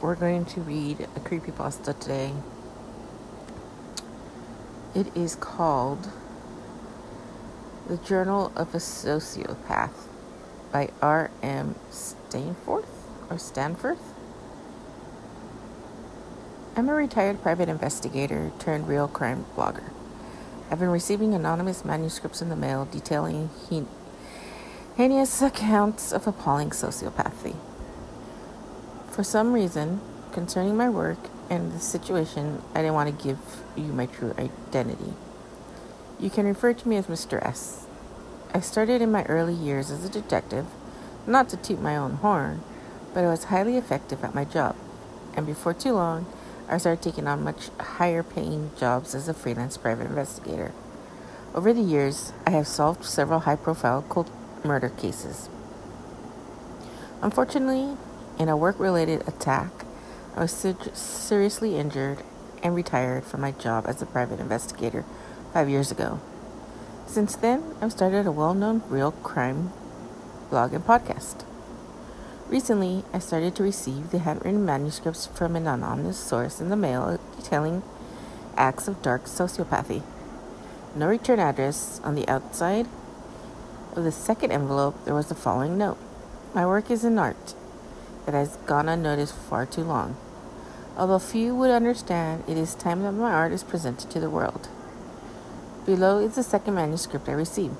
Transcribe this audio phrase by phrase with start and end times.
[0.00, 2.32] we're going to read a creepypasta today.
[4.94, 6.08] It is called
[7.88, 10.06] The Journal of a Sociopath
[10.72, 11.74] by R.M.
[11.90, 14.14] Stanforth or Stanforth.
[16.76, 19.90] I'm a retired private investigator turned real crime blogger.
[20.70, 23.50] I've been receiving anonymous manuscripts in the mail detailing
[24.96, 27.56] heinous accounts of appalling sociopathy.
[29.18, 31.18] For some reason, concerning my work
[31.50, 33.40] and the situation, I didn't want to give
[33.74, 35.14] you my true identity.
[36.20, 37.44] You can refer to me as Mr.
[37.44, 37.88] S.
[38.54, 40.66] I started in my early years as a detective,
[41.26, 42.62] not to toot my own horn,
[43.12, 44.76] but I was highly effective at my job.
[45.34, 46.32] And before too long,
[46.68, 50.70] I started taking on much higher paying jobs as a freelance private investigator.
[51.56, 54.30] Over the years, I have solved several high profile cold
[54.62, 55.48] murder cases.
[57.20, 57.96] Unfortunately,
[58.38, 59.70] in a work related attack,
[60.36, 62.22] I was ser- seriously injured
[62.62, 65.04] and retired from my job as a private investigator
[65.52, 66.20] five years ago.
[67.06, 69.72] Since then, I've started a well known real crime
[70.50, 71.44] blog and podcast.
[72.48, 77.18] Recently, I started to receive the handwritten manuscripts from an anonymous source in the mail
[77.36, 77.82] detailing
[78.56, 80.02] acts of dark sociopathy.
[80.94, 82.86] No return address on the outside
[83.94, 85.98] of the second envelope, there was the following note
[86.54, 87.54] My work is an art
[88.28, 90.14] that has gone unnoticed far too long.
[90.98, 94.68] Although few would understand, it is time that my art is presented to the world.
[95.86, 97.76] Below is the second manuscript I received.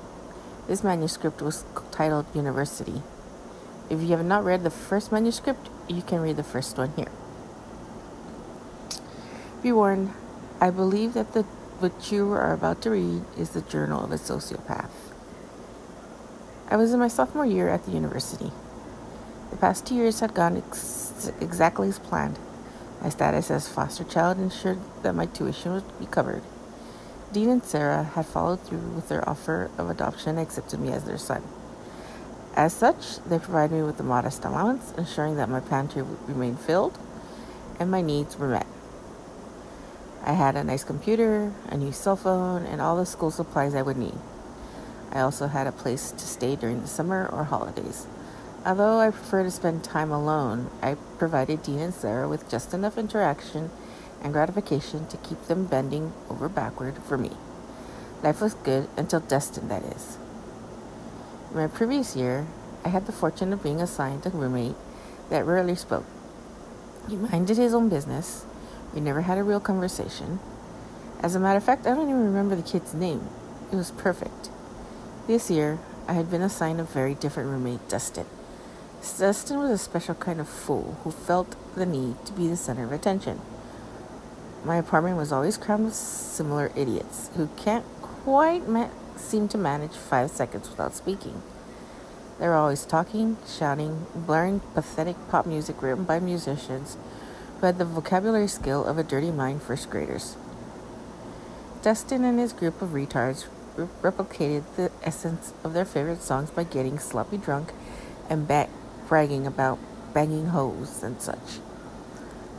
[0.67, 3.03] This manuscript was titled University.
[3.91, 7.11] If you have not read the first manuscript, you can read the first one here.
[9.61, 10.13] Be warned,
[10.59, 11.43] I believe that the
[11.77, 14.89] what you are about to read is the journal of a sociopath.
[16.71, 18.51] I was in my sophomore year at the university.
[19.59, 22.39] Past two years had gone ex- exactly as planned.
[23.01, 26.43] My status as foster child ensured that my tuition would be covered.
[27.33, 31.03] Dean and Sarah had followed through with their offer of adoption and accepted me as
[31.03, 31.43] their son.
[32.55, 36.55] As such, they provided me with a modest allowance, ensuring that my pantry would remain
[36.55, 36.97] filled
[37.81, 38.67] and my needs were met.
[40.23, 43.81] I had a nice computer, a new cell phone, and all the school supplies I
[43.81, 44.17] would need.
[45.11, 48.07] I also had a place to stay during the summer or holidays.
[48.65, 52.97] Although I prefer to spend time alone, I provided Dean and Sarah with just enough
[52.97, 53.71] interaction
[54.21, 57.31] and gratification to keep them bending over backward for me.
[58.21, 60.17] Life was good until Dustin, that is.
[61.51, 62.47] In my previous year,
[62.83, 64.75] I had the fortune of being assigned a roommate
[65.29, 66.05] that rarely spoke.
[67.07, 68.45] He minded his own business.
[68.93, 70.39] We never had a real conversation.
[71.21, 73.27] As a matter of fact, I don't even remember the kid's name.
[73.71, 74.49] It was perfect.
[75.27, 75.79] This year,
[76.09, 78.25] I had been assigned a very different roommate, Dustin.
[79.01, 82.83] Dustin was a special kind of fool who felt the need to be the center
[82.83, 83.39] of attention.
[84.65, 89.91] My apartment was always crammed with similar idiots who can't quite ma- seem to manage
[89.91, 91.41] five seconds without speaking.
[92.39, 96.97] They were always talking, shouting, blaring pathetic pop music written by musicians
[97.59, 100.35] who had the vocabulary skill of a dirty mind first graders.
[101.81, 103.45] Dustin and his group of retards
[103.77, 107.71] re- replicated the essence of their favorite songs by getting sloppy drunk
[108.29, 108.69] and ba-
[109.09, 109.79] bragging about
[110.13, 111.59] banging hoes and such.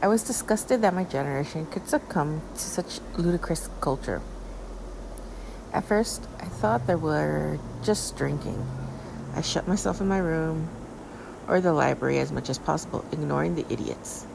[0.03, 4.21] I was disgusted that my generation could succumb to such ludicrous culture.
[5.73, 8.67] At first, I thought they were just drinking.
[9.37, 10.69] I shut myself in my room
[11.47, 14.27] or the library as much as possible, ignoring the idiots.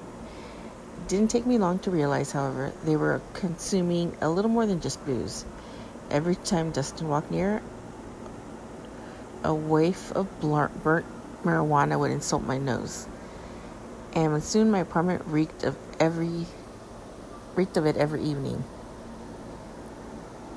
[1.01, 4.79] It didn't take me long to realize, however, they were consuming a little more than
[4.79, 5.43] just booze.
[6.09, 7.61] Every time Dustin walked near,
[9.43, 11.05] a waif of blunt, burnt
[11.45, 13.07] marijuana would insult my nose
[14.15, 16.45] and soon my apartment reeked of every
[17.55, 18.63] reeked of it every evening.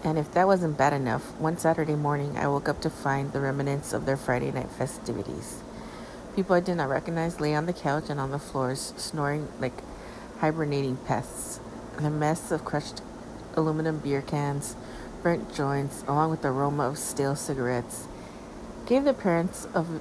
[0.05, 3.40] And if that wasn't bad enough, one Saturday morning I woke up to find the
[3.40, 5.61] remnants of their Friday night festivities.
[6.37, 9.82] People I did not recognize lay on the couch and on the floors, snoring like
[10.38, 11.58] hibernating pests.
[11.96, 13.02] The mess of crushed
[13.56, 14.76] aluminum beer cans,
[15.25, 18.06] burnt joints, along with the aroma of stale cigarettes,
[18.87, 20.00] gave the appearance of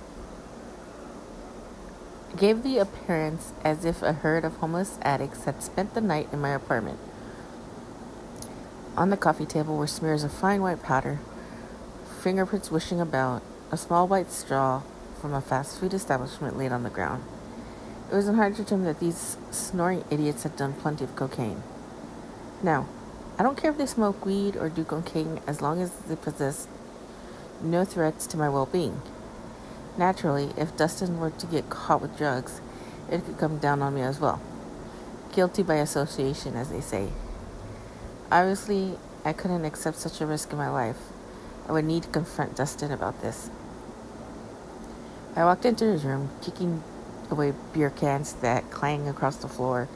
[2.38, 6.40] gave the appearance as if a herd of homeless addicts had spent the night in
[6.40, 7.00] my apartment.
[8.96, 11.20] On the coffee table were smears of fine white powder,
[12.22, 13.42] fingerprints wishing about,
[13.72, 14.84] a small white straw
[15.20, 17.24] from a fast food establishment laid on the ground.
[18.12, 21.64] It wasn't hard to determine that these snoring idiots had done plenty of cocaine.
[22.64, 22.88] Now,
[23.38, 26.68] I don't care if they smoke weed or do cocaine as long as they possess
[27.62, 29.02] no threats to my well being.
[29.98, 32.62] Naturally, if Dustin were to get caught with drugs,
[33.10, 34.40] it could come down on me as well.
[35.34, 37.10] Guilty by association, as they say.
[38.32, 40.98] Obviously, I couldn't accept such a risk in my life.
[41.68, 43.50] I would need to confront Dustin about this.
[45.36, 46.84] I walked into his room, kicking
[47.32, 49.88] away beer cans that clanged across the floor.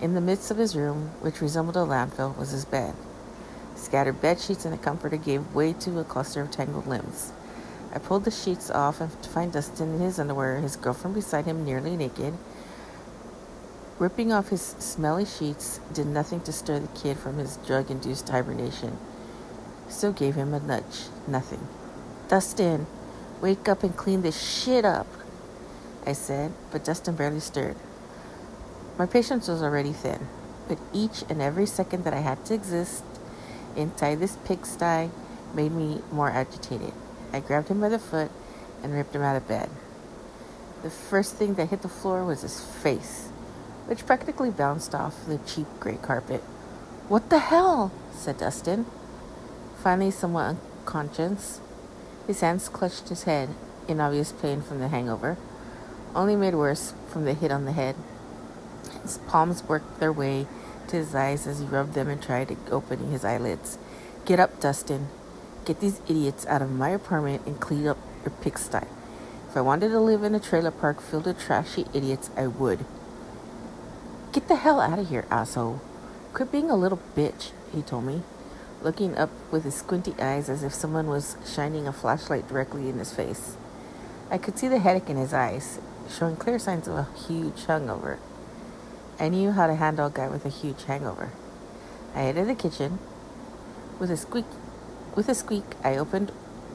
[0.00, 2.94] In the midst of his room, which resembled a landfill, was his bed.
[3.74, 7.32] Scattered bed sheets and a comforter gave way to a cluster of tangled limbs.
[7.96, 11.46] I pulled the sheets off and to find Dustin in his underwear, his girlfriend beside
[11.46, 12.34] him nearly naked.
[13.98, 18.28] Ripping off his smelly sheets did nothing to stir the kid from his drug induced
[18.28, 18.98] hibernation.
[19.88, 21.06] Still gave him a nudge.
[21.26, 21.66] Nothing.
[22.28, 22.86] Dustin,
[23.40, 25.06] wake up and clean this shit up,
[26.04, 27.76] I said, but Dustin barely stirred.
[28.98, 30.28] My patience was already thin,
[30.68, 33.04] but each and every second that I had to exist
[33.74, 35.08] inside this pigsty
[35.54, 36.92] made me more agitated.
[37.32, 38.30] I grabbed him by the foot
[38.82, 39.70] and ripped him out of bed.
[40.82, 43.28] The first thing that hit the floor was his face,
[43.86, 46.42] which practically bounced off the cheap gray carpet.
[47.08, 47.92] What the hell?
[48.12, 48.86] said Dustin.
[49.82, 51.60] Finally, somewhat unconscious,
[52.26, 53.50] his hands clutched his head
[53.86, 55.36] in obvious pain from the hangover,
[56.14, 57.94] only made worse from the hit on the head.
[59.02, 60.46] His palms worked their way
[60.88, 63.78] to his eyes as he rubbed them and tried opening his eyelids.
[64.24, 65.08] Get up, Dustin,
[65.66, 68.86] Get these idiots out of my apartment and clean up your pigsty.
[69.48, 72.84] If I wanted to live in a trailer park filled with trashy idiots, I would.
[74.32, 75.80] Get the hell out of here, asshole.
[76.34, 78.22] Quit being a little bitch, he told me,
[78.80, 83.00] looking up with his squinty eyes as if someone was shining a flashlight directly in
[83.00, 83.56] his face.
[84.30, 88.20] I could see the headache in his eyes, showing clear signs of a huge hangover.
[89.18, 91.32] I knew how to handle a guy with a huge hangover.
[92.14, 93.00] I headed the kitchen.
[93.98, 94.44] With a squeak
[95.16, 96.30] with a squeak, I opened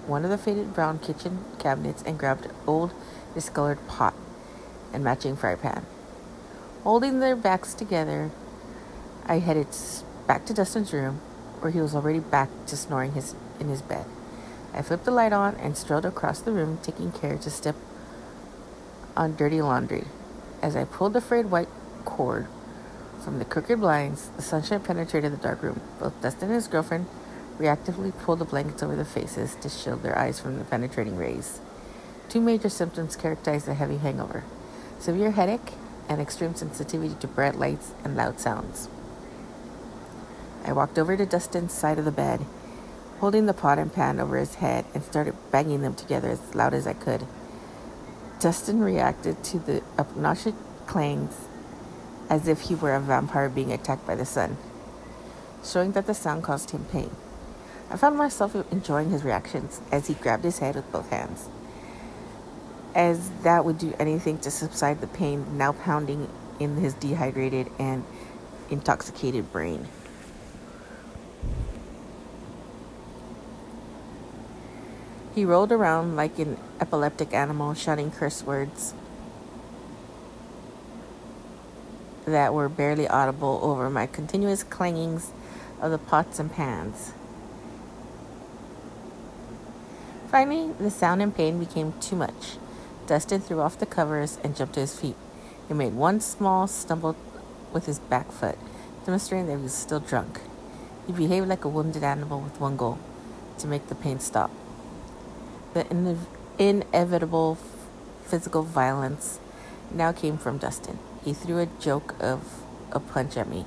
[0.07, 2.91] one of the faded brown kitchen cabinets and grabbed an old
[3.35, 4.15] discolored pot
[4.91, 5.85] and matching fry pan.
[6.83, 8.31] Holding their backs together,
[9.27, 9.67] I headed
[10.27, 11.21] back to Dustin's room,
[11.59, 14.05] where he was already back to snoring his, in his bed.
[14.73, 17.75] I flipped the light on and strolled across the room, taking care to step
[19.15, 20.05] on dirty laundry.
[20.63, 21.69] As I pulled the frayed white
[22.05, 22.47] cord
[23.23, 25.81] from the crooked blinds, the sunshine penetrated the dark room.
[25.99, 27.05] Both Dustin and his girlfriend
[27.61, 31.61] reactively pull the blankets over their faces to shield their eyes from the penetrating rays.
[32.27, 34.43] Two major symptoms characterize a heavy hangover
[34.99, 35.73] severe headache
[36.07, 38.87] and extreme sensitivity to bright lights and loud sounds.
[40.63, 42.45] I walked over to Dustin's side of the bed,
[43.19, 46.75] holding the pot and pan over his head, and started banging them together as loud
[46.75, 47.25] as I could.
[48.39, 50.53] Dustin reacted to the obnoxious
[50.85, 51.35] clangs
[52.29, 54.57] as if he were a vampire being attacked by the sun,
[55.63, 57.09] showing that the sound caused him pain.
[57.91, 61.49] I found myself enjoying his reactions as he grabbed his head with both hands,
[62.95, 68.05] as that would do anything to subside the pain now pounding in his dehydrated and
[68.69, 69.89] intoxicated brain.
[75.35, 78.93] He rolled around like an epileptic animal, shouting curse words
[82.23, 85.31] that were barely audible over my continuous clangings
[85.81, 87.11] of the pots and pans.
[90.31, 92.55] Finally, the sound and pain became too much.
[93.05, 95.17] Dustin threw off the covers and jumped to his feet.
[95.67, 97.17] He made one small stumble
[97.73, 98.57] with his back foot,
[99.05, 100.39] demonstrating that he was still drunk.
[101.05, 102.97] He behaved like a wounded animal with one goal
[103.57, 104.51] to make the pain stop.
[105.73, 106.25] The in-
[106.57, 107.57] inevitable
[108.23, 109.41] physical violence
[109.93, 110.97] now came from Dustin.
[111.25, 113.65] He threw a joke of a punch at me.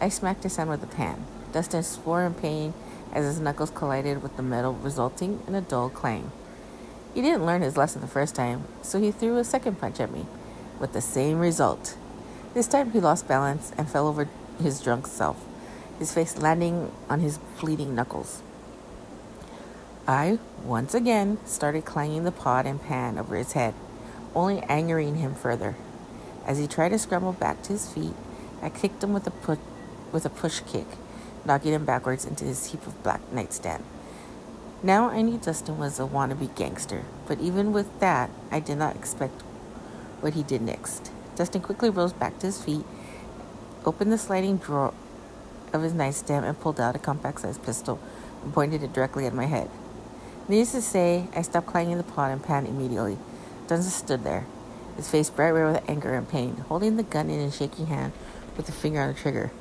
[0.00, 1.24] I smacked his hand with a pan.
[1.52, 2.74] Dustin swore in pain
[3.12, 6.30] as his knuckles collided with the metal, resulting in a dull clang.
[7.14, 10.10] He didn't learn his lesson the first time, so he threw a second punch at
[10.10, 10.26] me,
[10.80, 11.96] with the same result.
[12.54, 14.28] This time he lost balance and fell over
[14.60, 15.44] his drunk self,
[15.98, 18.42] his face landing on his bleeding knuckles.
[20.08, 23.74] I, once again, started clanging the pot and pan over his head,
[24.34, 25.76] only angering him further.
[26.46, 28.14] As he tried to scramble back to his feet,
[28.62, 29.58] I kicked him with a, put,
[30.12, 30.86] with a push kick
[31.44, 33.84] knocking him backwards into his heap of black nightstand.
[34.82, 38.96] Now I knew Dustin was a wannabe gangster, but even with that, I did not
[38.96, 39.42] expect
[40.20, 41.10] what he did next.
[41.36, 42.84] Dustin quickly rose back to his feet,
[43.84, 44.92] opened the sliding drawer
[45.72, 48.00] of his nightstand, and pulled out a compact sized pistol
[48.42, 49.70] and pointed it directly at my head.
[50.48, 53.18] Needless to say, I stopped clanging the pot and pan immediately.
[53.68, 54.46] Dustin stood there,
[54.96, 58.12] his face bright red with anger and pain, holding the gun in his shaking hand
[58.56, 59.52] with the finger on the trigger.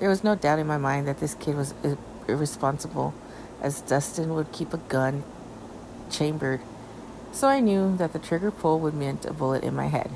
[0.00, 1.74] There was no doubt in my mind that this kid was
[2.26, 3.12] irresponsible,
[3.60, 5.22] as Dustin would keep a gun
[6.10, 6.62] chambered,
[7.32, 10.10] so I knew that the trigger pull would meant a bullet in my head.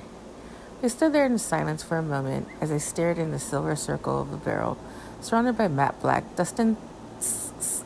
[0.81, 4.23] We stood there in silence for a moment as I stared in the silver circle
[4.23, 4.79] of the barrel,
[5.21, 6.35] surrounded by matte black.
[6.35, 7.85] Dustin's,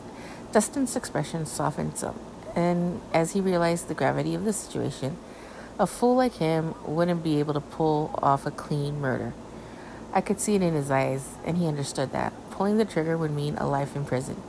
[0.53, 2.17] Dustin's expression softened some,
[2.55, 5.17] and as he realized the gravity of the situation,
[5.77, 9.33] a fool like him wouldn't be able to pull off a clean murder.
[10.13, 12.33] I could see it in his eyes, and he understood that.
[12.51, 14.41] Pulling the trigger would mean a life in prison.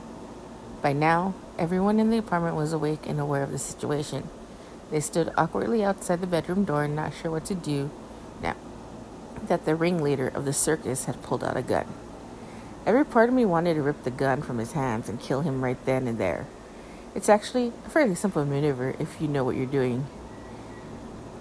[0.81, 4.29] By now, everyone in the apartment was awake and aware of the situation.
[4.89, 7.91] They stood awkwardly outside the bedroom door, not sure what to do
[8.41, 8.55] now
[9.47, 11.85] that the ringleader of the circus had pulled out a gun.
[12.85, 15.63] Every part of me wanted to rip the gun from his hands and kill him
[15.63, 16.47] right then and there.
[17.13, 20.07] It's actually a fairly simple maneuver if you know what you're doing.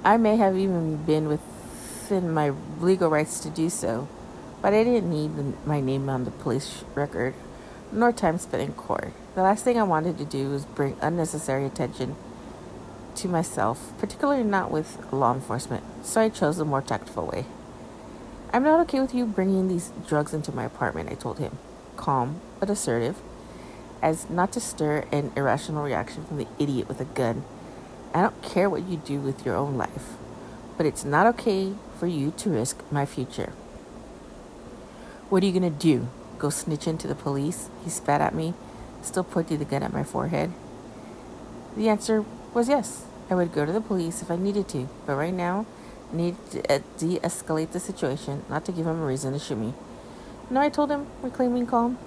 [0.04, 1.40] I may have even been with
[2.10, 4.08] within my legal rights to do so,
[4.60, 7.34] but I didn't need my name on the police record,
[7.92, 9.12] nor time spent in court.
[9.34, 12.16] The last thing I wanted to do was bring unnecessary attention
[13.14, 17.46] to myself, particularly not with law enforcement, so I chose a more tactful way.
[18.52, 21.58] I'm not okay with you bringing these drugs into my apartment, I told him,
[21.96, 23.18] calm but assertive,
[24.02, 27.44] as not to stir an irrational reaction from the idiot with a gun.
[28.12, 30.16] I don't care what you do with your own life
[30.80, 33.52] but it's not okay for you to risk my future.
[35.28, 36.08] What are you going to do?
[36.38, 37.68] Go snitch into the police?
[37.84, 38.54] He spat at me,
[39.02, 40.50] still pointing the gun at my forehead.
[41.76, 43.04] The answer was yes.
[43.28, 45.66] I would go to the police if I needed to, but right now,
[46.10, 49.38] I need to uh, de escalate the situation, not to give him a reason to
[49.38, 49.74] shoot me.
[50.48, 51.98] No, I told him, reclaiming calm.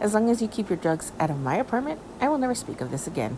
[0.00, 2.80] As long as you keep your drugs out of my apartment, I will never speak
[2.80, 3.36] of this again.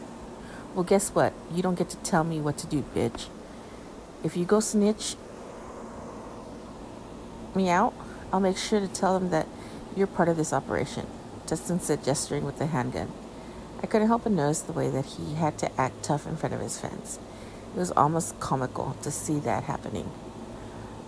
[0.74, 1.32] Well, guess what?
[1.52, 3.26] You don't get to tell me what to do, bitch.
[4.22, 5.16] If you go snitch
[7.54, 7.94] me out,
[8.32, 9.46] I'll make sure to tell them that
[9.96, 11.06] you're part of this operation.
[11.46, 13.10] Dustin said, gesturing with the handgun.
[13.82, 16.54] I couldn't help but notice the way that he had to act tough in front
[16.54, 17.18] of his fence.
[17.74, 20.10] It was almost comical to see that happening.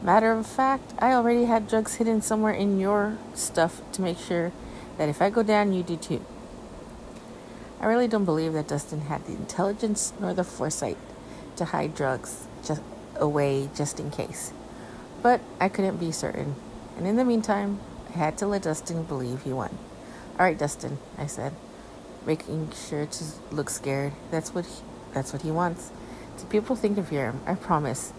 [0.03, 4.53] Matter of fact, I already had drugs hidden somewhere in your stuff to make sure
[4.97, 6.25] that if I go down, you do too.
[7.81, 10.99] I really don't believe that Dustin had the intelligence nor the foresight
[11.57, 12.83] to hide drugs just
[13.17, 14.53] away just in case.
[15.23, 16.55] But I couldn't be certain,
[16.97, 19.77] and in the meantime, I had to let Dustin believe he won.
[20.39, 21.53] All right, Dustin, I said,
[22.25, 24.13] making sure to look scared.
[24.31, 25.91] That's what he, that's what he wants.
[26.39, 27.41] Do people think fear him?
[27.47, 28.13] I promise.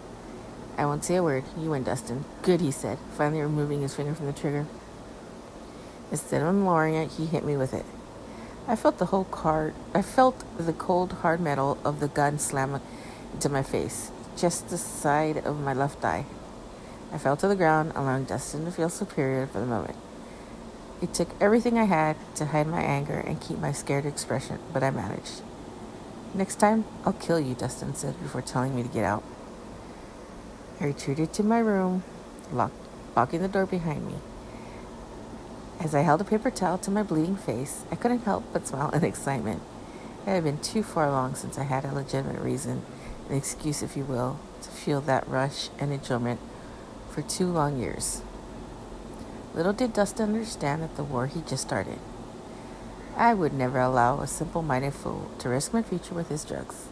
[0.78, 1.44] I won't say a word.
[1.58, 2.24] You win, Dustin.
[2.42, 4.66] Good, he said, finally removing his finger from the trigger.
[6.10, 7.84] Instead of lowering it, he hit me with it.
[8.68, 9.74] I felt the whole card.
[9.92, 12.80] I felt the cold, hard metal of the gun slam
[13.34, 16.24] into my face just the side of my left eye.
[17.12, 19.96] I fell to the ground, allowing Dustin to feel superior for the moment.
[21.02, 24.82] It took everything I had to hide my anger and keep my scared expression, but
[24.82, 25.42] I managed.
[26.32, 29.22] Next time, I'll kill you, Dustin said before telling me to get out.
[30.80, 32.02] I retreated to my room,
[32.50, 32.74] locked,
[33.14, 34.14] locking the door behind me.
[35.80, 38.88] As I held a paper towel to my bleeding face, I couldn't help but smile
[38.90, 39.60] in excitement.
[40.26, 42.82] It had been too far long since I had a legitimate reason,
[43.28, 46.40] an excuse, if you will, to feel that rush and enjoyment
[47.12, 48.22] for two long years.
[49.54, 51.98] Little did Dustin understand that the war he just started.
[53.16, 56.88] I would never allow a simple minded fool to risk my future with his drugs.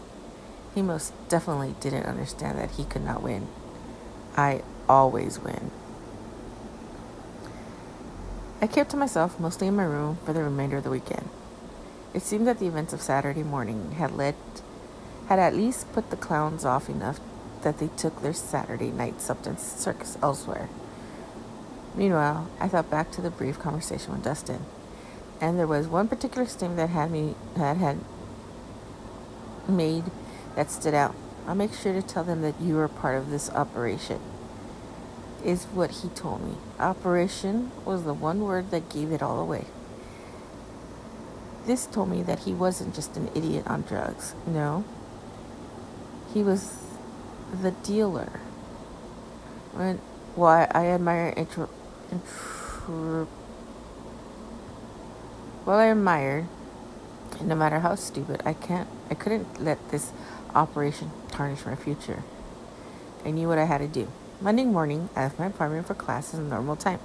[0.74, 3.48] He most definitely didn't understand that he could not win.
[4.36, 5.70] I always win.
[8.60, 11.30] I kept to myself mostly in my room for the remainder of the weekend.
[12.12, 14.34] It seemed that the events of Saturday morning had led
[15.28, 17.20] had at least put the clowns off enough
[17.62, 20.68] that they took their Saturday night substance circus elsewhere.
[21.94, 24.64] Meanwhile, I thought back to the brief conversation with Dustin,
[25.40, 27.98] and there was one particular statement that had me had had
[29.68, 30.04] made
[30.54, 31.14] that stood out.
[31.46, 34.20] I'll make sure to tell them that you are part of this operation.
[35.44, 36.54] Is what he told me.
[36.78, 39.64] Operation was the one word that gave it all away.
[41.66, 44.34] This told me that he wasn't just an idiot on drugs.
[44.46, 44.84] No.
[46.34, 46.79] He was
[47.52, 48.40] the dealer.
[49.72, 49.98] When
[50.34, 51.68] why I admire intro,
[52.10, 53.28] intro
[55.66, 56.46] well I admired
[57.40, 60.12] no matter how stupid I can't I couldn't let this
[60.54, 62.22] operation tarnish my future.
[63.24, 64.08] I knew what I had to do.
[64.40, 67.00] Monday morning, I left my apartment for class at a normal time.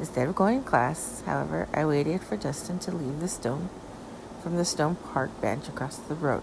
[0.00, 3.68] Instead of going to class, however, I waited for Dustin to leave the stone
[4.42, 6.42] from the stone park bench across the road.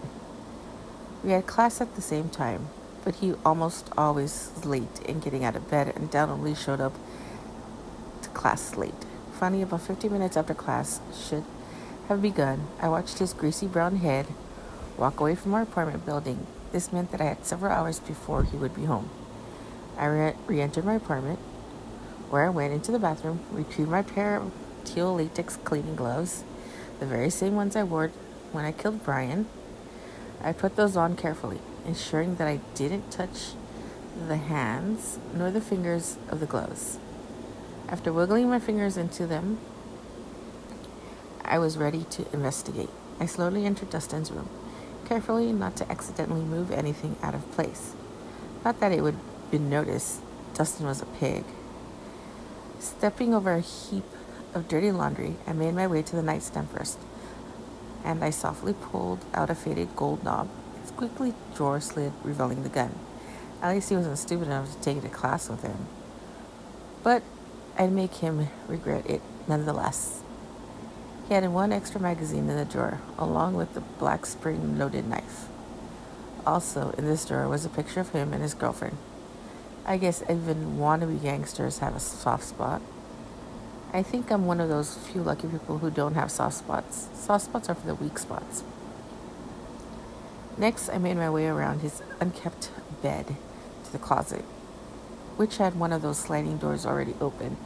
[1.22, 2.68] We had class at the same time,
[3.04, 6.94] but he almost always late in getting out of bed and undoubtedly showed up
[8.22, 8.94] to class late.
[9.32, 11.44] Finally, about 50 minutes after class should
[12.08, 14.26] have begun, I watched his greasy brown head
[14.96, 16.46] walk away from our apartment building.
[16.70, 19.10] This meant that I had several hours before he would be home.
[19.98, 21.38] I re entered my apartment,
[22.30, 24.52] where I went into the bathroom, retrieved my pair of
[24.84, 26.44] teal latex cleaning gloves,
[27.00, 28.08] the very same ones I wore
[28.52, 29.46] when I killed Brian.
[30.42, 33.52] I put those on carefully ensuring that I didn't touch
[34.28, 36.98] the hands nor the fingers of the gloves.
[37.88, 39.58] After wiggling my fingers into them,
[41.44, 42.90] I was ready to investigate.
[43.20, 44.48] I slowly entered Dustin's room,
[45.06, 47.94] carefully not to accidentally move anything out of place.
[48.64, 49.18] Not that it would
[49.50, 50.20] be noticed,
[50.54, 51.44] Dustin was a pig.
[52.78, 54.04] Stepping over a heap
[54.54, 56.98] of dirty laundry, I made my way to the nightstand first,
[58.04, 60.48] and I softly pulled out a faded gold knob
[61.08, 62.94] quickly drawer slid, revealing the gun.
[63.60, 65.88] At least he wasn't stupid enough to take it to class with him.
[67.02, 67.24] But
[67.76, 70.22] I'd make him regret it nonetheless.
[71.26, 75.48] He had one extra magazine in the drawer, along with the black spring loaded knife.
[76.46, 78.96] Also, in this drawer was a picture of him and his girlfriend.
[79.84, 82.80] I guess even wannabe gangsters have a soft spot.
[83.92, 87.08] I think I'm one of those few lucky people who don't have soft spots.
[87.12, 88.62] Soft spots are for the weak spots.
[90.58, 92.70] Next, I made my way around his unkept
[93.02, 93.36] bed
[93.84, 94.44] to the closet,
[95.36, 97.56] which had one of those sliding doors already open,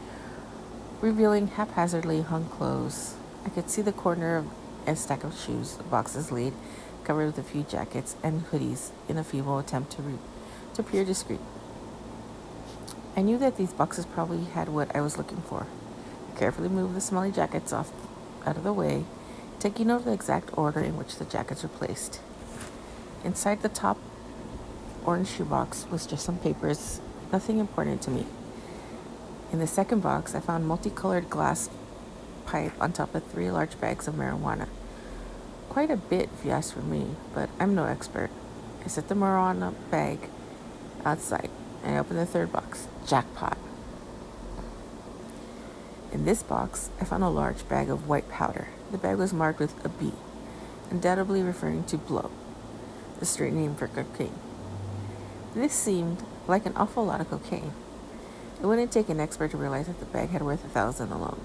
[1.00, 3.16] revealing haphazardly hung clothes.
[3.44, 4.46] I could see the corner of
[4.86, 6.52] a stack of shoes, boxes laid,
[7.02, 10.18] covered with a few jackets and hoodies in a feeble attempt to, re-
[10.74, 11.40] to appear discreet.
[13.16, 15.66] I knew that these boxes probably had what I was looking for.
[16.32, 17.90] I carefully moved the smelly jackets off
[18.46, 19.04] out of the way,
[19.58, 22.20] taking note of the exact order in which the jackets were placed.
[23.26, 23.98] Inside the top
[25.04, 27.00] orange shoebox was just some papers,
[27.32, 28.24] nothing important to me.
[29.52, 31.68] In the second box, I found multicolored glass
[32.46, 34.68] pipe on top of three large bags of marijuana.
[35.68, 38.30] Quite a bit, if you ask for me, but I'm no expert.
[38.84, 40.30] I set the marijuana bag
[41.04, 41.50] outside
[41.82, 42.86] and I opened the third box.
[43.08, 43.58] Jackpot.
[46.12, 48.68] In this box, I found a large bag of white powder.
[48.92, 50.12] The bag was marked with a B,
[50.92, 52.30] undoubtedly referring to blow
[53.18, 54.38] the street name for cocaine.
[55.54, 57.72] This seemed like an awful lot of cocaine.
[58.60, 61.40] It wouldn't take an expert to realize that the bag had worth a thousand alone.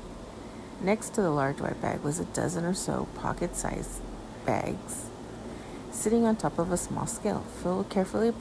[0.82, 4.02] Next to the large white bag was a dozen or so pocket sized
[4.46, 5.12] bags
[5.92, 8.34] sitting on top of a small scale filled with carefully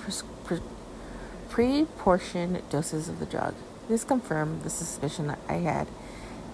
[1.49, 3.55] pre portioned doses of the drug.
[3.89, 5.89] This confirmed the suspicion that I had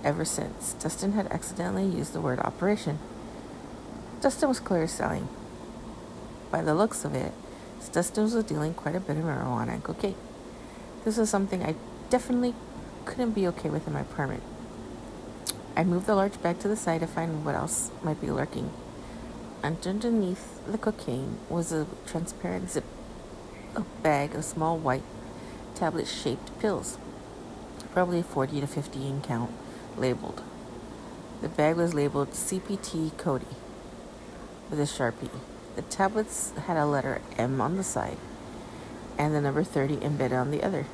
[0.03, 0.73] ever since.
[0.75, 2.99] Dustin had accidentally used the word operation.
[4.21, 5.29] Dustin was clearly selling
[6.57, 7.35] by the looks of it,
[7.93, 10.15] Dustin was dealing quite a bit of marijuana and cocaine.
[11.05, 11.75] This was something I
[12.09, 12.55] definitely
[13.05, 14.43] couldn't be okay with in my apartment.
[15.77, 18.71] I moved the large bag to the side to find what else might be lurking.
[19.63, 22.85] Underneath the cocaine was a transparent zip
[23.75, 25.05] a bag of small white
[25.75, 26.97] tablet shaped pills,
[27.93, 29.51] probably 40 to 50 in count,
[29.99, 30.43] labeled.
[31.43, 33.45] The bag was labeled CPT Cody
[34.71, 35.29] with a sharpie.
[35.77, 38.17] The tablets had a letter M on the side
[39.19, 40.87] and the number 30 embedded on the other.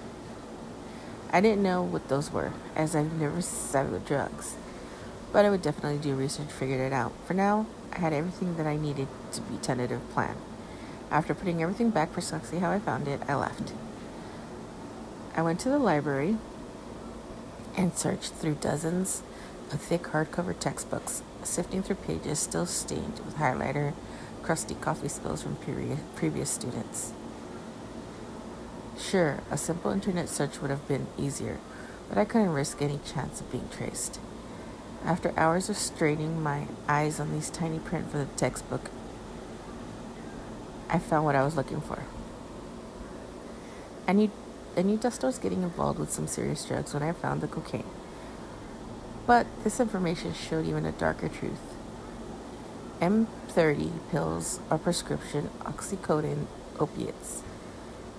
[1.32, 4.56] I didn't know what those were, as I've never with drugs,
[5.32, 7.12] but I would definitely do research to figure it out.
[7.26, 10.36] For now, I had everything that I needed to be tentative plan.
[11.10, 13.72] After putting everything back precisely how I found it, I left.
[15.34, 16.36] I went to the library
[17.76, 19.22] and searched through dozens
[19.72, 23.94] of thick hardcover textbooks, sifting through pages still stained with highlighter,
[24.42, 25.56] crusty coffee spills from
[26.16, 27.12] previous students.
[28.98, 31.58] Sure, a simple internet search would have been easier,
[32.08, 34.20] but I couldn't risk any chance of being traced.
[35.04, 38.90] After hours of straining my eyes on these tiny print for the textbook,
[40.88, 42.04] I found what I was looking for.
[44.06, 44.30] I knew,
[44.76, 47.86] I knew Dustin was getting involved with some serious drugs when I found the cocaine.
[49.26, 51.60] But this information showed even a darker truth.
[53.52, 56.46] M30 pills are prescription oxycodone
[56.80, 57.42] opiates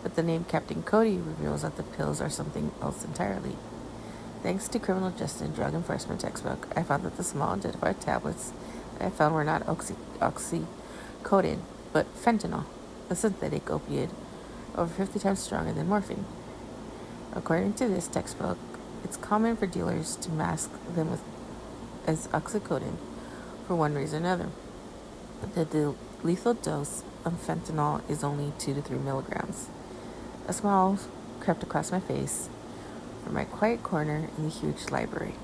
[0.03, 3.55] but the name Captain Cody reveals that the pills are something else entirely.
[4.43, 8.51] Thanks to criminal justice and drug enforcement textbook, I found that the small identified tablets
[8.99, 11.61] I found were not oxy- oxycodone,
[11.93, 12.65] but fentanyl,
[13.09, 14.11] a synthetic opiate
[14.75, 16.25] over 50 times stronger than morphine.
[17.33, 18.59] According to this textbook,
[19.03, 21.23] it's common for dealers to mask them with
[22.05, 22.97] as oxycodone
[23.65, 24.49] for one reason or another.
[25.51, 29.67] The, the lethal dose of fentanyl is only 2 to 3 milligrams.
[30.47, 30.97] A smile
[31.39, 32.49] crept across my face
[33.23, 35.35] from my quiet corner in the huge library.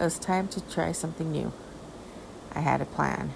[0.00, 1.52] It was time to try something new.
[2.54, 3.32] I had a plan.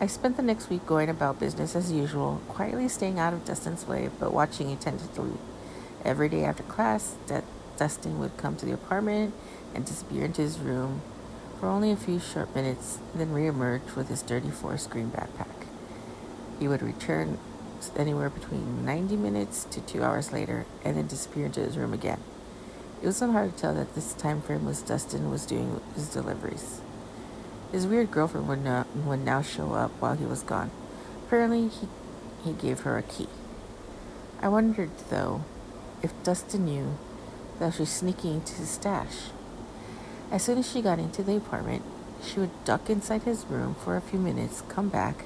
[0.00, 3.86] I spent the next week going about business as usual, quietly staying out of Dustin's
[3.86, 5.32] way, but watching attentively.
[6.04, 7.16] Every day after class,
[7.76, 9.34] Dustin would come to the apartment
[9.74, 11.02] and disappear into his room
[11.60, 15.66] for only a few short minutes, then reemerge with his dirty forest green backpack.
[16.58, 17.38] He would return
[17.96, 22.20] anywhere between 90 minutes to two hours later and then disappear into his room again.
[23.02, 26.80] It wasn't hard to tell that this time frame was Dustin was doing his deliveries.
[27.72, 30.70] His weird girlfriend would, not, would now show up while he was gone.
[31.26, 31.88] Apparently, he,
[32.42, 33.28] he gave her a key.
[34.42, 35.44] I wondered, though,
[36.02, 36.96] if Dustin knew
[37.58, 39.30] that she was sneaking into his stash.
[40.30, 41.82] As soon as she got into the apartment,
[42.22, 45.24] she would duck inside his room for a few minutes, come back,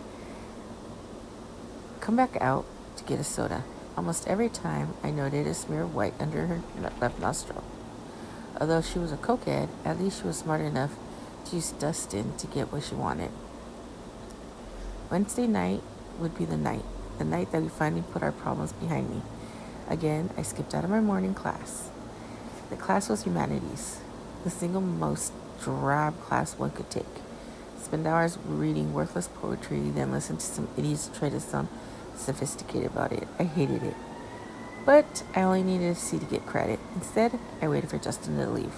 [2.01, 2.65] come back out
[2.97, 3.65] to get a soda.
[3.97, 6.63] Almost every time I noted a smear of white under her
[7.01, 7.63] left nostril.
[8.61, 10.93] Although she was a cokehead, at least she was smart enough
[11.47, 13.31] to use Dustin to get what she wanted.
[15.11, 15.83] Wednesday night
[16.19, 16.85] would be the night,
[17.19, 19.23] the night that we finally put our problems behind me.
[19.89, 21.91] Again, I skipped out of my morning class.
[22.71, 24.01] The class was humanities,
[24.45, 27.05] the single most drab class one could take.
[27.83, 31.69] Spend hours reading worthless poetry, then listen to some idiots try to sound
[32.15, 33.27] sophisticated about it.
[33.39, 33.95] I hated it.
[34.87, 36.79] But I only needed a C to get credit.
[36.95, 38.75] Instead, I waited for Justin to leave.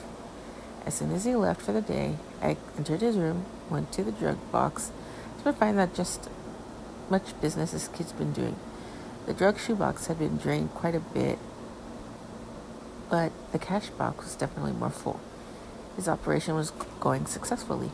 [0.86, 4.12] As soon as he left for the day, I entered his room, went to the
[4.12, 4.92] drug box,
[5.42, 6.28] to find that just
[7.10, 8.56] much business this kid's been doing.
[9.26, 11.38] The drug shoebox had been drained quite a bit,
[13.10, 15.20] but the cash box was definitely more full.
[15.96, 17.90] His operation was going successfully,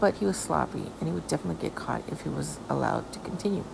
[0.00, 3.18] but he was sloppy and he would definitely get caught if he was allowed to
[3.20, 3.64] continue.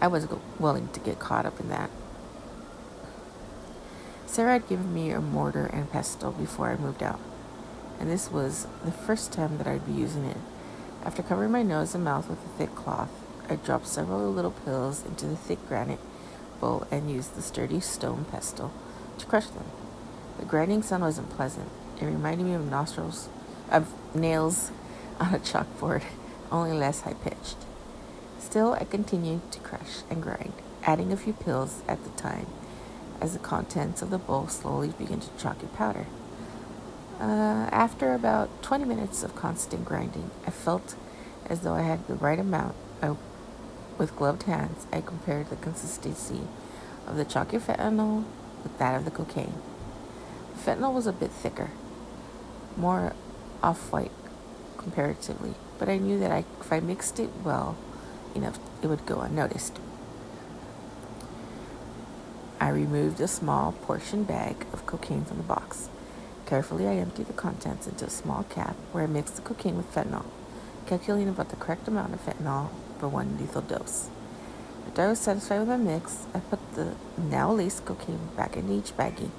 [0.00, 1.90] I wasn't willing to get caught up in that.
[4.26, 7.18] Sarah had given me a mortar and pestle before I moved out,
[7.98, 10.36] and this was the first time that I'd be using it.
[11.04, 13.10] After covering my nose and mouth with a thick cloth,
[13.48, 15.98] I dropped several little pills into the thick granite
[16.60, 18.72] bowl and used the sturdy stone pestle
[19.18, 19.64] to crush them.
[20.38, 21.68] The grinding sound wasn't pleasant.
[22.00, 23.28] It reminded me of nostrils,
[23.70, 24.70] of nails
[25.20, 26.02] on a chalkboard,
[26.52, 27.56] only less high pitched.
[28.38, 30.52] Still, I continued to crush and grind,
[30.84, 32.46] adding a few pills at the time
[33.20, 36.06] as the contents of the bowl slowly began to chalky powder.
[37.20, 40.94] Uh, after about 20 minutes of constant grinding, I felt
[41.46, 42.76] as though I had the right amount.
[43.02, 43.16] I,
[43.98, 46.42] with gloved hands, I compared the consistency
[47.06, 48.24] of the chalky fentanyl
[48.62, 49.54] with that of the cocaine.
[50.54, 51.70] The fentanyl was a bit thicker,
[52.78, 53.14] more
[53.62, 54.12] off white
[54.76, 57.76] comparatively, but I knew that I, if I mixed it well,
[58.34, 59.78] enough it would go unnoticed.
[62.60, 65.88] I removed a small portion bag of cocaine from the box.
[66.46, 69.92] Carefully, I emptied the contents into a small cap where I mixed the cocaine with
[69.94, 70.24] fentanyl,
[70.86, 74.08] calculating about the correct amount of fentanyl for one lethal dose.
[74.86, 78.72] After I was satisfied with my mix, I put the now laced cocaine back into
[78.72, 79.30] each baggie.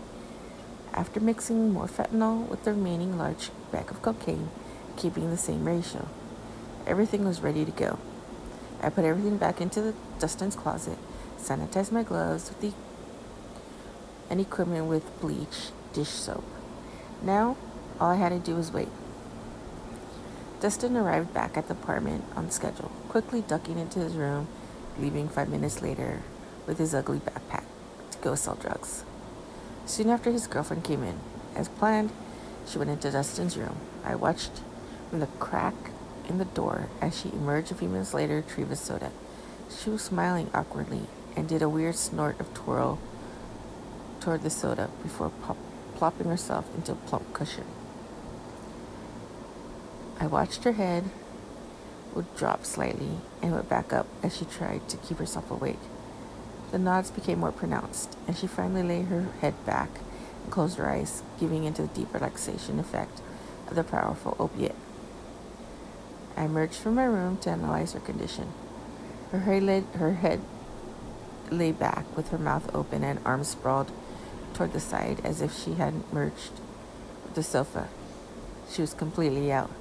[1.00, 4.50] After mixing more fentanyl with the remaining large bag of cocaine,
[4.98, 6.10] keeping the same ratio,
[6.86, 8.00] everything was ready to go.
[8.84, 10.98] I put everything back into the Dustin's closet,
[11.38, 12.74] sanitized my gloves with the
[14.30, 16.44] and equipment with bleach, dish soap.
[17.22, 17.56] Now,
[17.98, 18.90] all I had to do was wait.
[20.60, 24.50] Dustin arrived back at the apartment on schedule, quickly ducking into his room,
[25.00, 26.24] leaving five minutes later
[26.68, 27.64] with his ugly backpack
[28.12, 29.06] to go sell drugs.
[29.90, 31.20] Soon after his girlfriend came in,
[31.56, 32.12] as planned,
[32.68, 33.76] she went into Dustin's room.
[34.06, 34.52] I watched
[35.10, 35.74] from the crack
[36.30, 39.10] in the door as she emerged a few minutes later, retrieved a soda.
[39.68, 43.00] She was smiling awkwardly and did a weird snort of twirl
[44.20, 45.58] toward the soda before pop-
[45.96, 47.66] plopping herself into a plump cushion.
[50.20, 51.06] I watched her head
[52.14, 55.80] would drop slightly and would back up as she tried to keep herself awake.
[56.72, 59.90] The nods became more pronounced, and she finally lay her head back
[60.44, 63.22] and closed her eyes, giving into the deep relaxation effect
[63.68, 64.76] of the powerful opiate.
[66.38, 68.54] I emerged from my room to analyze her condition.
[69.32, 70.42] Her head, her head
[71.50, 73.92] lay back with her mouth open and arms sprawled
[74.54, 76.52] toward the side as if she had merged
[77.24, 77.88] with the sofa.
[78.70, 79.72] She was completely out.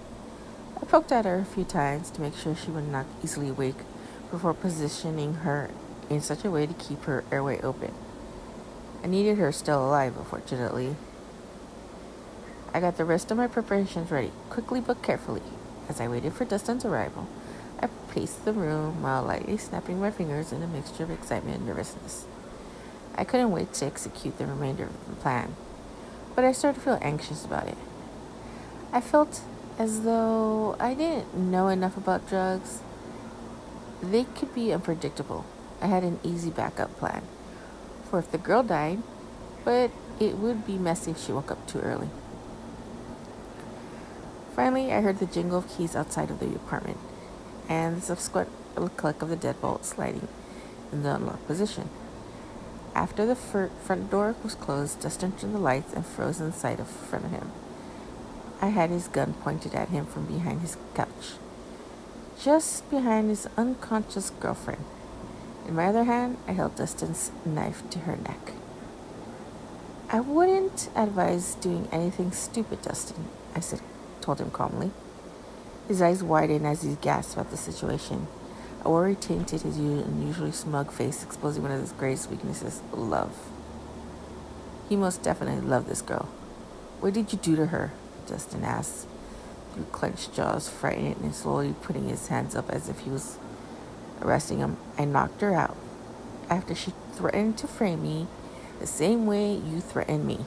[0.81, 3.83] I poked at her a few times to make sure she would not easily wake
[4.31, 5.70] before positioning her
[6.11, 7.92] in such a way to keep her airway open.
[9.03, 10.97] I needed her still alive, unfortunately.
[12.75, 15.42] I got the rest of my preparations ready, quickly but carefully.
[15.88, 17.27] As I waited for Dustin's arrival,
[17.81, 21.66] I paced the room while lightly snapping my fingers in a mixture of excitement and
[21.66, 22.27] nervousness.
[23.14, 25.57] I couldn't wait to execute the remainder of the plan,
[26.35, 27.79] but I started to feel anxious about it.
[28.92, 29.40] I felt
[29.79, 32.81] as though I didn't know enough about drugs.
[34.03, 35.44] They could be unpredictable.
[35.81, 37.23] I had an easy backup plan
[38.09, 39.03] for if the girl died,
[39.64, 42.09] but it would be messy if she woke up too early.
[44.57, 46.99] Finally, I heard the jingle of keys outside of the apartment
[47.69, 48.49] and the subsequent
[48.97, 50.27] click of the deadbolt sliding
[50.91, 51.88] in the unlocked position.
[52.95, 56.85] After the front door was closed, Dustin turned the lights and froze in sight in
[56.87, 57.53] front of him.
[58.61, 61.37] I had his gun pointed at him from behind his couch,
[62.41, 64.85] just behind his unconscious girlfriend.
[65.69, 68.53] In my other hand, I held Dustin's knife to her neck.
[70.11, 73.83] I wouldn't advise doing anything stupid, Dustin, I said,
[74.23, 74.93] told him calmly.
[75.87, 78.29] His eyes widened as he gasped at the situation.
[78.83, 83.37] A worry tainted his unusually smug face, exposing one of his greatest weaknesses love.
[84.89, 86.31] He most definitely loved this girl.
[87.01, 87.93] What did you do to her?
[88.27, 89.07] Dustin asked,
[89.75, 93.39] through clenched jaws, frightened and slowly putting his hands up as if he was
[94.23, 94.77] arresting him.
[94.99, 95.77] I knocked her out
[96.51, 98.27] after she threatened to frame me
[98.81, 100.41] the same way you threatened me.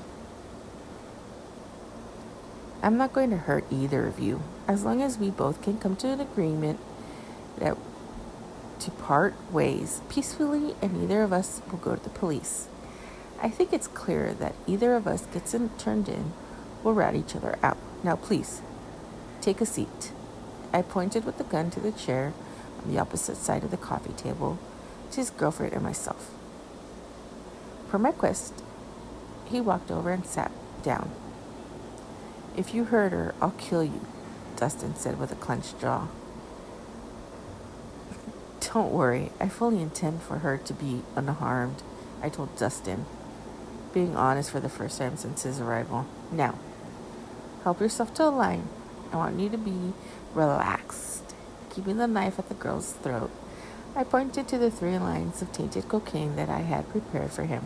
[2.83, 5.95] I'm not going to hurt either of you as long as we both can come
[5.97, 6.79] to an agreement
[7.57, 7.77] that
[8.79, 12.67] to part ways peacefully and neither of us will go to the police.
[13.41, 16.33] I think it's clear that either of us gets in, turned in
[16.83, 17.77] We'll rat each other out.
[18.03, 18.61] Now, please,
[19.39, 20.11] take a seat.
[20.73, 22.33] I pointed with the gun to the chair
[22.83, 24.57] on the opposite side of the coffee table
[25.11, 26.31] to his girlfriend and myself.
[27.89, 28.53] Per my quest,
[29.45, 30.51] he walked over and sat
[30.83, 31.11] down.
[32.55, 34.05] If you hurt her, I'll kill you,
[34.55, 36.07] Dustin said with a clenched jaw.
[38.73, 41.83] Don't worry, I fully intend for her to be unharmed,
[42.21, 43.05] I told Dustin,
[43.93, 46.05] being honest for the first time since his arrival.
[46.31, 46.57] Now,
[47.63, 48.67] Help yourself to a line.
[49.13, 49.93] I want you to be
[50.33, 51.10] relaxed,
[51.73, 53.31] keeping the knife at the girl's throat.
[53.95, 57.63] I pointed to the three lines of tainted cocaine that I had prepared for him.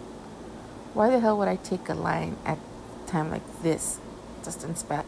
[0.94, 4.00] Why the hell would I take a line at a time like this?
[4.44, 5.06] Dustin spat.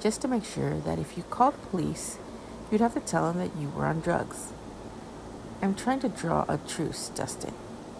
[0.00, 2.18] Just to make sure that if you called police,
[2.70, 4.52] you'd have to tell them that you were on drugs.
[5.60, 7.54] I'm trying to draw a truce, Dustin,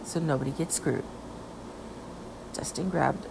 [0.05, 1.05] so nobody gets screwed.
[2.55, 3.27] Dustin grabbed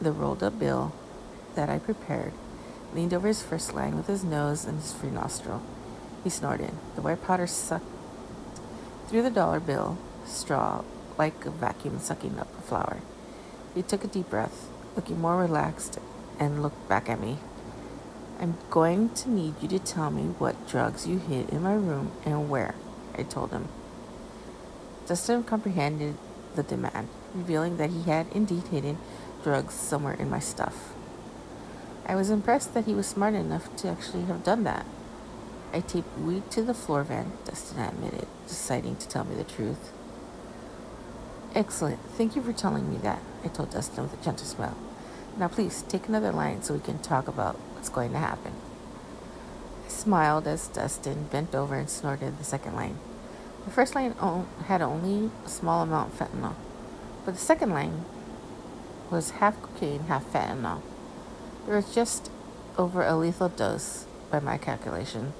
[0.00, 0.92] the rolled up bill
[1.54, 2.32] that I prepared,
[2.94, 5.62] leaned over his first line with his nose and his free nostril.
[6.22, 6.72] He snorted.
[6.94, 7.84] The white powder sucked
[9.08, 10.82] through the dollar bill straw
[11.18, 12.98] like a vacuum sucking up a flower.
[13.74, 15.98] He took a deep breath, looking more relaxed,
[16.38, 17.38] and looked back at me.
[18.40, 22.12] I'm going to need you to tell me what drugs you hid in my room
[22.24, 22.74] and where,
[23.16, 23.68] I told him.
[25.06, 26.16] Dustin comprehended
[26.56, 28.98] the demand, revealing that he had indeed hidden
[29.42, 30.93] drugs somewhere in my stuff.
[32.06, 34.84] I was impressed that he was smart enough to actually have done that.
[35.72, 39.90] I taped weed to the floor van, Dustin admitted, deciding to tell me the truth.
[41.54, 42.00] Excellent.
[42.16, 44.76] Thank you for telling me that, I told Dustin with a gentle smile.
[45.36, 48.52] Now, please take another line so we can talk about what's going to happen.
[49.86, 52.98] I smiled as Dustin bent over and snorted the second line.
[53.64, 54.14] The first line
[54.66, 56.54] had only a small amount of fentanyl,
[57.24, 58.04] but the second line
[59.10, 60.82] was half cocaine, half fentanyl.
[61.66, 62.30] There was just
[62.76, 65.32] over a lethal dose by my calculation.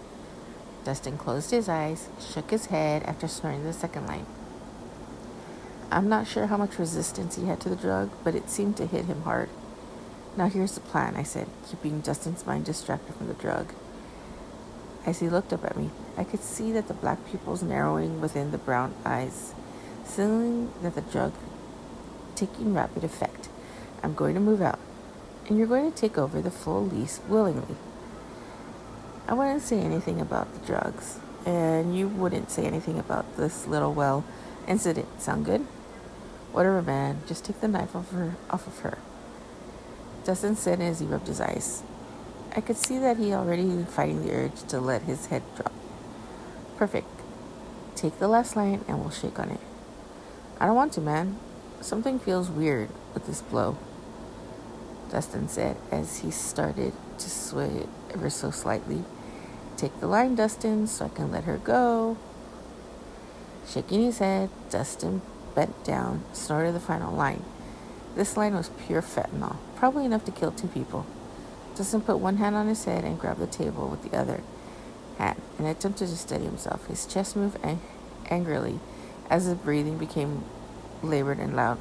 [0.84, 4.26] Dustin closed his eyes, shook his head after snorting the second line.
[5.90, 8.86] I'm not sure how much resistance he had to the drug, but it seemed to
[8.86, 9.50] hit him hard.
[10.36, 13.72] Now here's the plan, I said, keeping Dustin's mind distracted from the drug.
[15.06, 18.50] As he looked up at me, I could see that the black pupils narrowing within
[18.50, 19.54] the brown eyes,
[20.04, 21.34] signaling that the drug
[22.34, 23.48] taking rapid effect.
[24.02, 24.78] I'm going to move out,
[25.46, 27.76] and you're going to take over the full lease willingly.
[29.26, 33.92] I wouldn't say anything about the drugs, and you wouldn't say anything about this little
[33.92, 34.24] well
[34.68, 35.20] incident.
[35.20, 35.62] Sound good?
[36.52, 37.22] Whatever, man.
[37.26, 38.98] Just take the knife off her off of her.
[40.24, 41.82] Dustin said as he rubbed his eyes.
[42.56, 45.72] I could see that he already was fighting the urge to let his head drop.
[46.76, 47.08] Perfect.
[47.96, 49.60] Take the last line and we'll shake on it.
[50.60, 51.38] I don't want to, man.
[51.80, 53.76] Something feels weird with this blow.
[55.10, 59.04] Dustin said as he started to sway ever so slightly.
[59.76, 62.16] Take the line, Dustin, so I can let her go.
[63.66, 65.22] Shaking his head, Dustin
[65.54, 67.42] bent down, snorted the final line.
[68.14, 71.06] This line was pure fentanyl, probably enough to kill two people.
[71.74, 74.42] Dustin put one hand on his head and grabbed the table with the other
[75.18, 76.86] hand and attempted to steady himself.
[76.86, 77.80] His chest moved ang-
[78.30, 78.78] angrily
[79.28, 80.44] as his breathing became
[81.02, 81.78] labored and loud.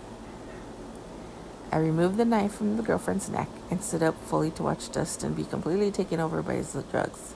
[1.74, 5.34] I removed the knife from the girlfriend's neck and stood up fully to watch Dustin
[5.34, 7.34] be completely taken over by his drugs.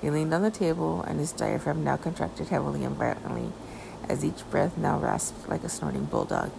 [0.00, 3.52] He leaned on the table, and his diaphragm now contracted heavily and violently
[4.08, 6.50] as each breath now rasped like a snorting bulldog.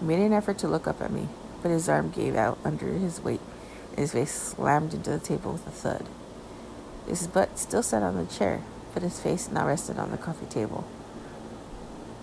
[0.00, 1.28] He made an effort to look up at me,
[1.62, 3.40] but his arm gave out under his weight,
[3.90, 6.04] and his face slammed into the table with a thud.
[7.06, 8.60] His butt still sat on the chair,
[8.92, 10.84] but his face now rested on the coffee table.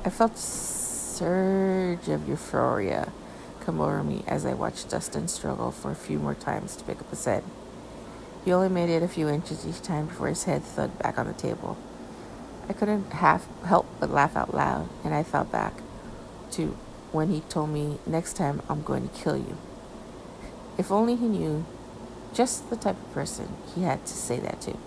[0.04, 3.14] I felt a surge of euphoria
[3.62, 7.00] come over me as I watched Dustin struggle for a few more times to pick
[7.00, 7.44] up his head.
[8.44, 11.28] He only made it a few inches each time before his head thudded back on
[11.28, 11.78] the table.
[12.68, 15.74] I couldn't half help but laugh out loud, and I thought back
[16.52, 16.78] to
[17.12, 19.58] when he told me, Next time I'm going to kill you.
[20.78, 21.66] If only he knew
[22.34, 24.78] just the type of person he had to say that to.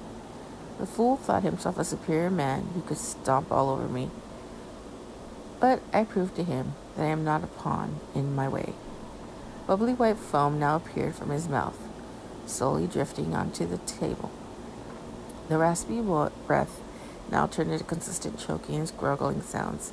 [0.79, 4.11] The fool thought himself a superior man who could stomp all over me.
[5.61, 8.74] But I proved to him that I am not a pawn in my way.
[9.66, 11.78] Bubbly white foam now appeared from his mouth,
[12.46, 14.30] slowly drifting onto the table.
[15.48, 16.00] The raspy
[16.46, 16.80] breath
[17.30, 19.92] now turned into consistent choking and gurgling sounds,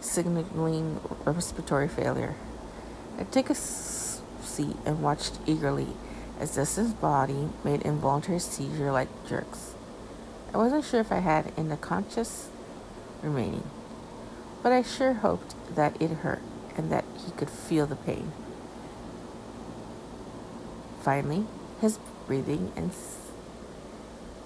[0.00, 2.36] signaling respiratory failure.
[3.18, 5.88] I took a seat and watched eagerly
[6.38, 9.74] as Dustin's body made involuntary seizure like jerks.
[10.54, 12.48] I wasn't sure if I had any conscious
[13.22, 13.68] remaining
[14.62, 16.42] but I sure hoped that it hurt
[16.76, 18.32] and that he could feel the pain.
[21.02, 21.46] Finally,
[21.80, 22.90] his breathing and,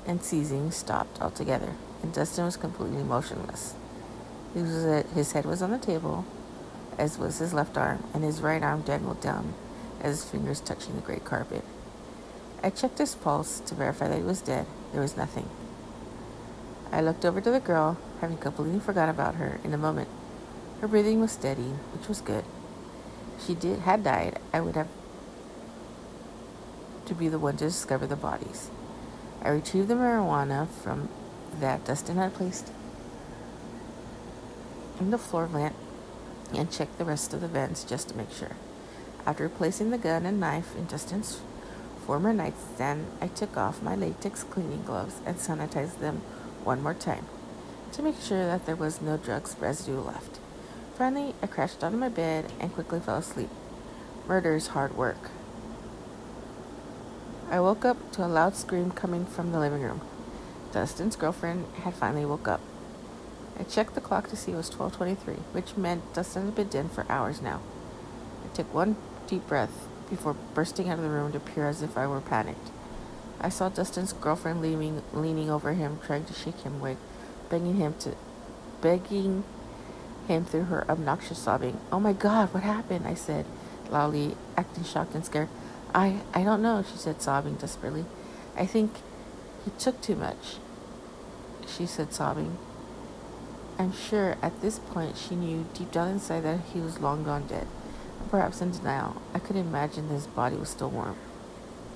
[0.07, 3.75] and seizing stopped altogether, and Dustin was completely motionless.
[4.55, 6.25] Was, his head was on the table,
[6.98, 9.55] as was his left arm, and his right arm dangled down
[10.01, 11.64] as his fingers touching the great carpet.
[12.62, 14.66] I checked his pulse to verify that he was dead.
[14.92, 15.48] There was nothing.
[16.92, 20.08] I looked over to the girl, having completely forgot about her in a moment.
[20.80, 22.44] Her breathing was steady, which was good.
[23.37, 24.87] If she did had died, I would have
[27.06, 28.70] to be the one to discover the bodies.
[29.42, 31.08] I retrieved the marijuana from
[31.58, 32.70] that Dustin had placed
[35.00, 35.74] in the floor vent
[36.54, 38.54] and checked the rest of the vents just to make sure.
[39.26, 41.40] After placing the gun and knife in Dustin's
[42.06, 46.22] former nightstand, I took off my latex cleaning gloves and sanitized them
[46.62, 47.26] one more time
[47.92, 50.38] to make sure that there was no drugs residue left.
[50.97, 53.51] Finally, I crashed onto my bed and quickly fell asleep.
[54.26, 55.30] Murder is hard work.
[57.51, 60.01] I woke up to a loud scream coming from the living room.
[60.72, 62.61] Dustin's girlfriend had finally woke up.
[63.61, 66.90] I checked the clock to see it was 12:23, which meant Dustin had been dead
[66.90, 67.61] for hours now.
[68.45, 71.99] I took one deep breath before bursting out of the room to appear as if
[71.99, 72.70] I were panicked.
[73.38, 76.99] I saw Dustin's girlfriend leaning, leaning over him, trying to shake him awake,
[77.53, 78.16] begging him to,
[78.80, 79.44] begging
[80.26, 81.76] him through her obnoxious sobbing.
[81.92, 83.44] "Oh my God, what happened?" I said,
[83.90, 85.50] loudly, acting shocked and scared.
[85.94, 88.07] "I, I don't know," she said, sobbing desperately.
[88.57, 88.90] "I think
[89.64, 90.57] he took too much,"
[91.66, 92.57] she said, sobbing.
[93.78, 97.46] I'm sure at this point she knew deep down inside that he was long gone
[97.46, 97.66] dead.
[98.30, 99.20] perhaps in denial.
[99.34, 101.16] I could imagine his body was still warm.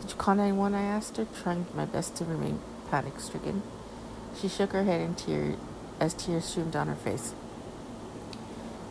[0.00, 0.74] Did you call 911?
[0.74, 3.62] I asked her, trying my best to remain panic stricken.
[4.40, 5.56] She shook her head in tears
[5.98, 7.32] as tears streamed down her face.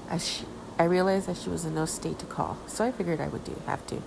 [0.10, 0.46] As she,
[0.80, 3.43] I realized that she was in no state to call, so I figured I would
[3.43, 4.02] do have to.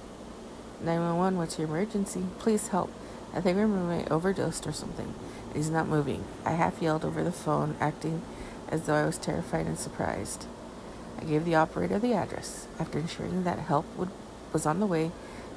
[0.81, 2.25] 911, what's your emergency?
[2.39, 2.91] Please help.
[3.35, 5.15] I think my roommate overdosed or something.
[5.55, 6.25] He's not moving.
[6.45, 8.23] I half yelled over the phone, acting
[8.69, 10.47] as though I was terrified and surprised.
[11.21, 12.69] I gave the operator the address.
[12.79, 14.11] After ensuring that help would,
[14.53, 15.11] was on the way,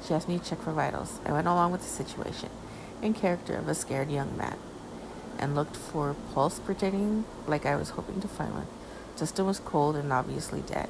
[0.04, 1.20] she asked me to check for vitals.
[1.24, 2.50] I went along with the situation,
[3.00, 4.58] in character of a scared young man,
[5.42, 8.68] and looked for pulse pretending like I was hoping to find one.
[9.16, 10.88] Dustin was cold and obviously dead.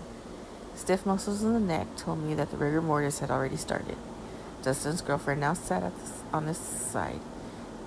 [0.74, 3.96] Stiff muscles in the neck told me that the rigor mortis had already started.
[4.62, 5.90] Dustin's girlfriend now sat
[6.32, 7.20] on his side,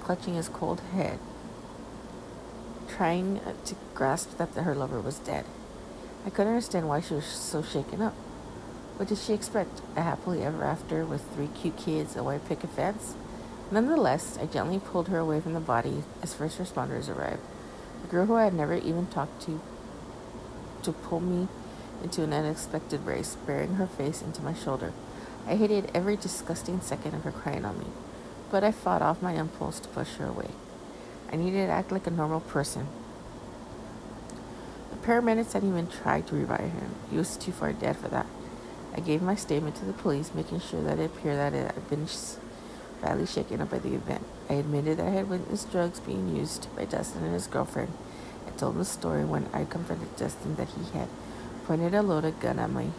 [0.02, 1.20] clutching his cold head,
[2.90, 5.46] trying uh, to grasp that her lover was dead.
[6.26, 8.16] I couldn't understand why she was so shaken up.
[8.98, 9.82] What did she expect?
[9.96, 13.14] A happily ever after with three cute kids, a white picket fence?
[13.72, 17.42] Nonetheless, I gently pulled her away from the body as first responders arrived.
[18.04, 19.60] The girl who I had never even talked to
[20.84, 21.48] to pull me
[22.04, 24.94] into an unexpected race, burying her face into my shoulder.
[25.48, 27.88] I hated every disgusting second of her crying on me,
[28.52, 30.50] but I fought off my impulse to push her away.
[31.32, 32.88] I needed to act like a normal person.
[34.92, 36.96] The paramedics hadn't even tried to revive him.
[37.10, 38.28] He was too far dead for that.
[38.96, 41.90] I gave my statement to the police, making sure that it appeared that it had
[41.90, 42.08] been
[43.06, 44.26] badly shaken up by the event.
[44.50, 47.94] I admitted that I had witnessed drugs being used by Dustin and his girlfriend.
[48.48, 51.08] I told him the story when I confronted Dustin that he had
[51.68, 52.90] pointed a loaded gun at me.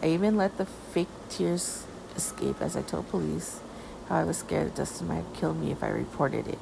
[0.00, 3.58] I even let the fake tears escape as I told police
[4.08, 6.60] how I was scared that Dustin might kill me if I reported it.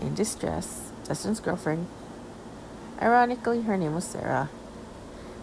[0.00, 1.88] In distress, Dustin's girlfriend,
[3.02, 4.48] ironically her name was Sarah,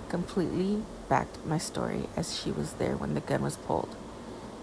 [0.09, 3.95] completely backed my story as she was there when the gun was pulled.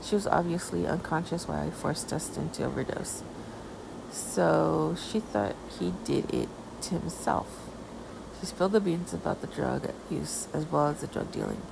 [0.02, 3.22] She was obviously unconscious while I forced Dustin to overdose.
[4.10, 6.48] So she thought he did it
[6.82, 7.68] to himself.
[8.40, 11.62] She spilled the beans about the drug use as well as the drug dealing.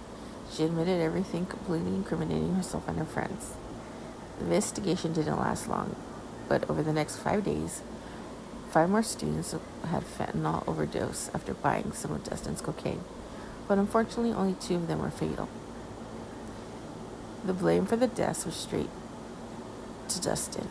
[0.52, 3.54] She admitted everything, completely incriminating herself and her friends.
[4.38, 5.96] The investigation didn't last long,
[6.48, 7.82] but over the next five days,
[8.70, 9.54] five more students
[9.88, 13.02] had fentanyl overdose after buying some of Dustin's cocaine
[13.68, 15.48] but unfortunately only two of them were fatal.
[17.46, 18.90] The blame for the deaths was straight
[20.08, 20.66] to Dustin.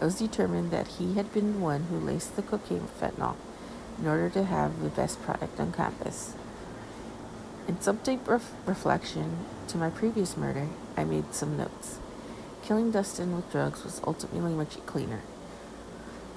[0.00, 3.36] It was determined that he had been the one who laced the cocaine with fentanyl
[3.98, 6.32] in order to have the best product on campus.
[7.68, 11.98] In some deep ref- reflection to my previous murder, I made some notes.
[12.62, 15.20] Killing Dustin with drugs was ultimately much cleaner,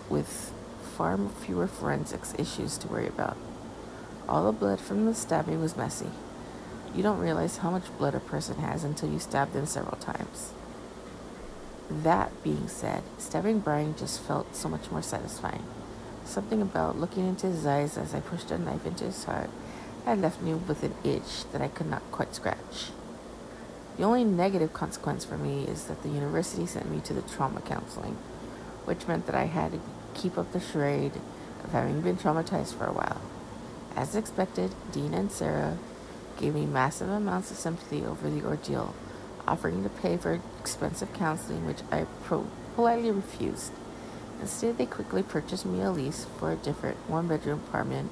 [0.09, 0.51] with
[0.97, 3.37] far fewer forensics issues to worry about.
[4.27, 6.09] All the blood from the stabbing was messy.
[6.97, 10.51] You don't realize how much blood a person has until you stab them several times.
[11.91, 15.63] That being said, stabbing Brian just felt so much more satisfying.
[16.25, 19.51] Something about looking into his eyes as I pushed a knife into his heart
[20.05, 22.87] had left me with an itch that I could not quite scratch.
[23.97, 27.61] The only negative consequence for me is that the university sent me to the trauma
[27.61, 28.17] counseling,
[28.85, 29.79] which meant that I had to
[30.15, 31.13] keep up the charade
[31.63, 33.21] of having been traumatized for a while.
[33.95, 35.77] As expected, Dean and Sarah
[36.38, 38.93] gave me massive amounts of sympathy over the ordeal,
[39.47, 43.73] offering to pay for expensive counseling, which I pro- politely refused.
[44.39, 48.11] Instead, they quickly purchased me a lease for a different one bedroom apartment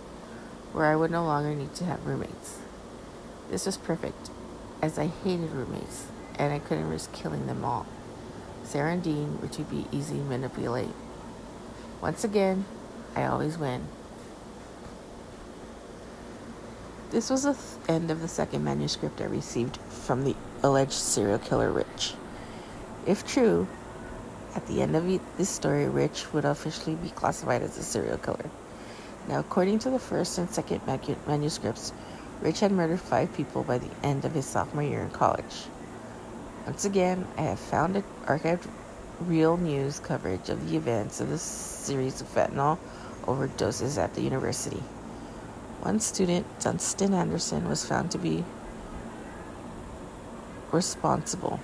[0.74, 2.60] where I would no longer need to have roommates.
[3.50, 4.30] This was perfect,
[4.82, 6.08] as I hated roommates
[6.38, 7.86] and I couldn't risk killing them all.
[8.64, 10.90] Sarah and Dean were to be easy to manipulate.
[12.02, 12.66] Once again,
[13.16, 13.88] I always win.
[17.12, 21.40] This was the th- end of the second manuscript I received from the alleged serial
[21.40, 22.14] killer Rich.
[23.06, 23.68] If true,
[24.56, 25.06] at the end of
[25.38, 28.50] this story, Rich would officially be classified as a serial killer.
[29.28, 30.82] Now, according to the first and second
[31.28, 31.92] manuscripts,
[32.42, 35.66] Rich had murdered five people by the end of his sophomore year in college.
[36.66, 38.68] Once again, I have found archived
[39.22, 42.78] real news coverage of the events of the series of fentanyl
[43.24, 44.84] overdoses at the university.
[45.86, 48.44] One student, Dustin Anderson, was found to be
[50.72, 51.60] responsible.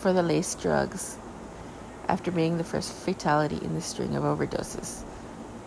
[0.00, 1.18] for the laced drugs
[2.08, 5.02] after being the first fatality in the string of overdoses.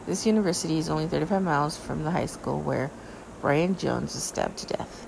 [0.10, 2.90] This university is only 35 miles from the high school where
[3.42, 5.06] Brian Jones was stabbed to death.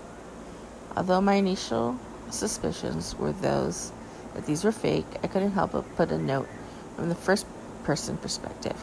[0.96, 1.98] Although my initial
[2.30, 3.92] suspicions were those
[4.36, 6.48] that these were fake, I couldn't help but put a note
[6.96, 7.48] from the first
[7.84, 8.76] person perspective.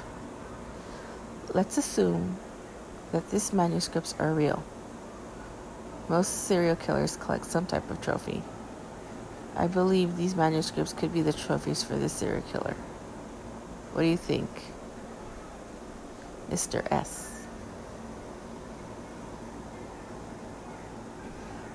[1.54, 2.36] Let's assume
[3.12, 4.64] that these manuscripts are real.
[6.08, 8.42] Most serial killers collect some type of trophy.
[9.54, 12.74] I believe these manuscripts could be the trophies for this serial killer.
[13.92, 14.48] What do you think,
[16.50, 16.86] Mr.
[16.90, 17.46] S?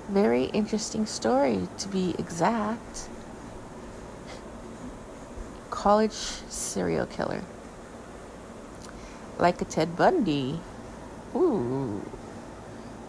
[0.08, 3.08] Very interesting story, to be exact.
[5.70, 7.42] College serial killer.
[9.38, 10.60] Like a Ted Bundy.
[11.34, 12.02] Ooh.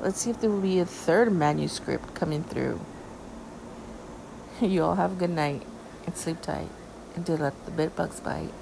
[0.01, 2.80] Let's see if there will be a third manuscript coming through.
[4.61, 5.63] You all have a good night
[6.05, 6.70] and sleep tight
[7.16, 8.53] and do let the bed bugs bite.